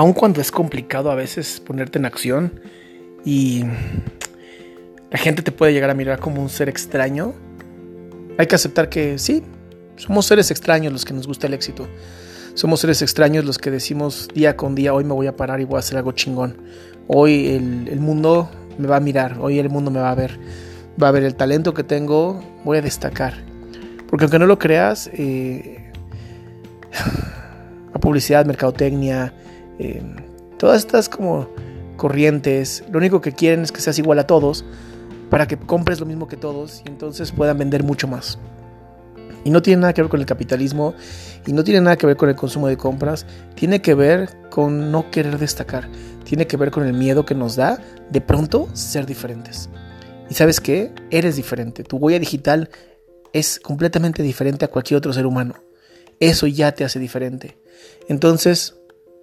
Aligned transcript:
aun 0.00 0.14
cuando 0.14 0.40
es 0.40 0.50
complicado 0.50 1.10
a 1.10 1.14
veces 1.14 1.60
ponerte 1.60 1.98
en 1.98 2.06
acción 2.06 2.58
y 3.22 3.64
la 5.10 5.18
gente 5.18 5.42
te 5.42 5.52
puede 5.52 5.74
llegar 5.74 5.90
a 5.90 5.94
mirar 5.94 6.18
como 6.20 6.40
un 6.40 6.48
ser 6.48 6.70
extraño, 6.70 7.34
hay 8.38 8.46
que 8.46 8.54
aceptar 8.54 8.88
que 8.88 9.18
sí, 9.18 9.42
somos 9.96 10.24
seres 10.24 10.50
extraños 10.50 10.90
los 10.90 11.04
que 11.04 11.12
nos 11.12 11.26
gusta 11.26 11.48
el 11.48 11.52
éxito. 11.52 11.86
Somos 12.54 12.80
seres 12.80 13.02
extraños 13.02 13.44
los 13.44 13.58
que 13.58 13.70
decimos 13.70 14.28
día 14.32 14.56
con 14.56 14.74
día, 14.74 14.94
hoy 14.94 15.04
me 15.04 15.12
voy 15.12 15.26
a 15.26 15.36
parar 15.36 15.60
y 15.60 15.66
voy 15.66 15.76
a 15.76 15.80
hacer 15.80 15.98
algo 15.98 16.12
chingón. 16.12 16.56
Hoy 17.06 17.48
el, 17.48 18.00
mundo 18.00 18.50
me 18.78 18.88
va 18.88 18.96
a 18.96 19.00
mirar, 19.00 19.36
hoy 19.38 19.58
el 19.58 19.68
mundo 19.68 19.90
me 19.90 20.00
va 20.00 20.12
a 20.12 20.14
ver. 20.14 20.40
Va 21.00 21.08
a 21.08 21.10
ver 21.10 21.24
el 21.24 21.34
talento 21.34 21.74
que 21.74 21.84
tengo, 21.84 22.42
voy 22.64 22.78
a 22.78 22.80
destacar. 22.80 23.34
Porque 24.08 24.24
aunque 24.24 24.38
no 24.38 24.46
lo 24.46 24.58
creas, 24.58 25.10
eh, 25.12 25.92
la 27.92 28.00
publicidad, 28.00 28.46
mercadotecnia, 28.46 29.34
eh, 29.80 30.02
todas 30.58 30.78
estas 30.78 31.08
como 31.08 31.48
corrientes, 31.96 32.84
lo 32.90 32.98
único 32.98 33.22
que 33.22 33.32
quieren 33.32 33.62
es 33.62 33.72
que 33.72 33.80
seas 33.80 33.98
igual 33.98 34.18
a 34.18 34.26
todos 34.26 34.62
para 35.30 35.48
que 35.48 35.56
compres 35.56 36.00
lo 36.00 36.06
mismo 36.06 36.28
que 36.28 36.36
todos 36.36 36.82
y 36.84 36.88
entonces 36.90 37.32
puedan 37.32 37.56
vender 37.56 37.82
mucho 37.82 38.06
más. 38.06 38.38
Y 39.42 39.48
no 39.48 39.62
tiene 39.62 39.80
nada 39.80 39.94
que 39.94 40.02
ver 40.02 40.10
con 40.10 40.20
el 40.20 40.26
capitalismo 40.26 40.92
y 41.46 41.54
no 41.54 41.64
tiene 41.64 41.80
nada 41.80 41.96
que 41.96 42.06
ver 42.06 42.18
con 42.18 42.28
el 42.28 42.36
consumo 42.36 42.68
de 42.68 42.76
compras, 42.76 43.24
tiene 43.54 43.80
que 43.80 43.94
ver 43.94 44.28
con 44.50 44.92
no 44.92 45.10
querer 45.10 45.38
destacar, 45.38 45.88
tiene 46.24 46.46
que 46.46 46.58
ver 46.58 46.70
con 46.70 46.86
el 46.86 46.92
miedo 46.92 47.24
que 47.24 47.34
nos 47.34 47.56
da 47.56 47.78
de 48.10 48.20
pronto 48.20 48.68
ser 48.74 49.06
diferentes. 49.06 49.70
Y 50.28 50.34
sabes 50.34 50.60
qué, 50.60 50.92
eres 51.10 51.36
diferente, 51.36 51.84
tu 51.84 51.96
huella 51.96 52.18
digital 52.18 52.68
es 53.32 53.58
completamente 53.60 54.22
diferente 54.22 54.66
a 54.66 54.68
cualquier 54.68 54.98
otro 54.98 55.14
ser 55.14 55.24
humano. 55.24 55.54
Eso 56.18 56.46
ya 56.46 56.72
te 56.72 56.84
hace 56.84 56.98
diferente. 56.98 57.56
Entonces, 58.08 58.79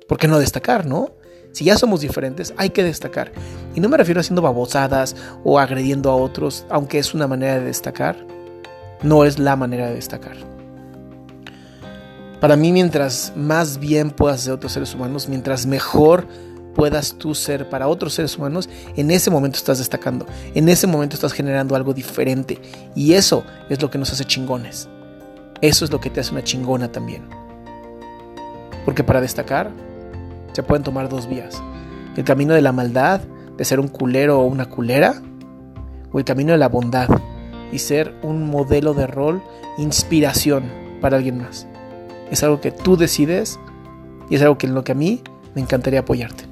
¿por 0.07 0.17
qué 0.17 0.27
no 0.27 0.39
destacar, 0.39 0.85
no? 0.85 1.11
Si 1.51 1.65
ya 1.65 1.77
somos 1.77 2.01
diferentes, 2.01 2.53
hay 2.57 2.69
que 2.69 2.83
destacar. 2.83 3.31
Y 3.75 3.79
no 3.79 3.89
me 3.89 3.97
refiero 3.97 4.19
a 4.19 4.21
haciendo 4.21 4.41
babosadas 4.41 5.15
o 5.43 5.59
agrediendo 5.59 6.11
a 6.11 6.15
otros, 6.15 6.65
aunque 6.69 6.99
es 6.99 7.13
una 7.13 7.27
manera 7.27 7.55
de 7.55 7.65
destacar 7.65 8.15
no 9.03 9.23
es 9.23 9.39
la 9.39 9.55
manera 9.55 9.87
de 9.87 9.95
destacar. 9.95 10.37
Para 12.39 12.55
mí, 12.55 12.71
mientras 12.71 13.33
más 13.35 13.79
bien 13.79 14.11
puedas 14.11 14.41
ser 14.41 14.53
otros 14.53 14.73
seres 14.73 14.93
humanos, 14.93 15.27
mientras 15.27 15.65
mejor 15.65 16.27
puedas 16.75 17.15
tú 17.17 17.33
ser 17.33 17.67
para 17.69 17.87
otros 17.87 18.13
seres 18.13 18.37
humanos, 18.37 18.69
en 18.95 19.09
ese 19.09 19.31
momento 19.31 19.57
estás 19.57 19.79
destacando, 19.79 20.27
en 20.53 20.69
ese 20.69 20.85
momento 20.85 21.15
estás 21.15 21.33
generando 21.33 21.75
algo 21.75 21.93
diferente. 21.93 22.59
Y 22.95 23.13
eso 23.13 23.43
es 23.69 23.81
lo 23.81 23.89
que 23.89 23.97
nos 23.97 24.11
hace 24.11 24.25
chingones. 24.25 24.87
Eso 25.61 25.85
es 25.85 25.91
lo 25.91 25.99
que 25.99 26.11
te 26.11 26.19
hace 26.19 26.31
una 26.31 26.43
chingona 26.43 26.91
también. 26.91 27.27
Porque 28.85 29.03
para 29.03 29.21
destacar 29.21 29.71
se 30.53 30.63
pueden 30.63 30.83
tomar 30.83 31.09
dos 31.09 31.27
vías. 31.27 31.61
El 32.15 32.23
camino 32.23 32.53
de 32.53 32.61
la 32.61 32.71
maldad, 32.71 33.21
de 33.57 33.65
ser 33.65 33.79
un 33.79 33.87
culero 33.87 34.39
o 34.39 34.45
una 34.45 34.65
culera, 34.65 35.21
o 36.11 36.19
el 36.19 36.25
camino 36.25 36.53
de 36.53 36.57
la 36.57 36.69
bondad, 36.69 37.09
y 37.71 37.79
ser 37.79 38.15
un 38.23 38.49
modelo 38.49 38.93
de 38.93 39.07
rol, 39.07 39.41
inspiración 39.77 40.71
para 41.01 41.17
alguien 41.17 41.37
más. 41.37 41.67
Es 42.31 42.43
algo 42.43 42.61
que 42.61 42.71
tú 42.71 42.97
decides 42.97 43.59
y 44.29 44.35
es 44.35 44.41
algo 44.41 44.57
que 44.57 44.67
en 44.67 44.73
lo 44.73 44.83
que 44.83 44.93
a 44.93 44.95
mí 44.95 45.21
me 45.53 45.61
encantaría 45.61 46.01
apoyarte. 46.01 46.46